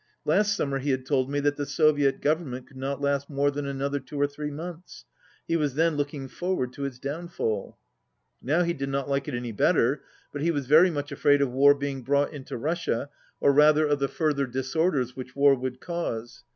Last 0.25 0.55
sum 0.55 0.69
mer 0.71 0.79
he 0.79 0.89
had 0.89 1.05
told 1.05 1.29
me 1.29 1.39
that 1.41 1.57
the 1.57 1.65
Soviet 1.67 2.21
Government 2.21 2.65
could 2.65 2.75
not 2.77 2.99
last 3.01 3.29
more 3.29 3.51
than 3.51 3.67
another 3.67 3.99
two 3.99 4.19
or 4.19 4.25
three 4.25 4.49
months. 4.49 5.05
He 5.47 5.55
was 5.55 5.75
then 5.75 5.95
looking 5.95 6.27
forward 6.27 6.73
to 6.73 6.85
its 6.85 6.97
downfall. 6.97 7.77
Now 8.41 8.63
he 8.63 8.73
did 8.73 8.89
not 8.89 9.07
like 9.07 9.27
it 9.27 9.35
any 9.35 9.51
better, 9.51 10.01
but 10.33 10.41
he 10.41 10.49
was 10.49 10.65
very 10.65 10.89
much 10.89 11.11
afraid 11.11 11.39
of 11.39 11.51
war 11.51 11.75
being 11.75 12.01
brought 12.01 12.33
into 12.33 12.57
Russia, 12.57 13.11
or 13.39 13.53
rather 13.53 13.85
of 13.85 13.99
the 13.99 14.07
further 14.07 14.47
disorders 14.47 15.15
which 15.15 15.35
war 15.35 15.53
would 15.53 15.79
cause. 15.79 16.41